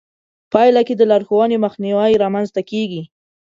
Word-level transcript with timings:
پايله 0.51 0.81
کې 0.87 0.93
د 0.97 1.01
لارښوونې 1.11 1.57
مخنيوی 1.65 2.11
رامنځته 2.23 2.61
کېږي. 2.71 3.01